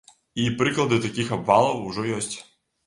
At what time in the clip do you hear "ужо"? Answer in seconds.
1.93-2.11